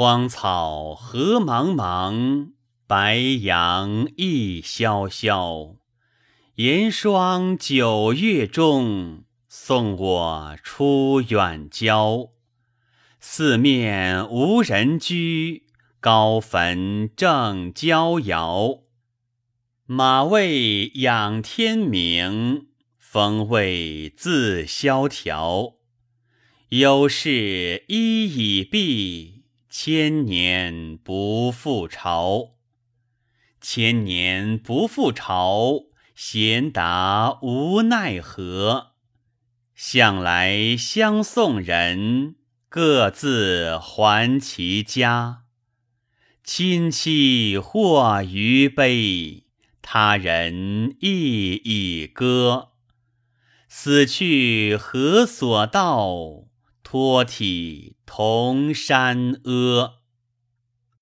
[0.00, 2.52] 荒草何茫茫，
[2.86, 5.74] 白杨亦萧萧。
[6.54, 12.28] 严霜九月中，送我出远郊。
[13.18, 15.64] 四面无人居，
[15.98, 18.82] 高坟正焦遥。
[19.84, 22.68] 马未仰天鸣，
[22.98, 25.72] 风未自萧条。
[26.68, 29.37] 有事一已毕，
[29.80, 32.56] 千年不复朝。
[33.60, 35.84] 千年不复朝，
[36.16, 38.94] 贤达无奈何。
[39.76, 42.34] 向来相送人，
[42.68, 45.44] 各自还其家。
[46.42, 49.44] 亲戚或余悲，
[49.80, 52.70] 他人亦已歌。
[53.68, 56.47] 死去何所道？
[56.90, 59.98] 托体同山阿。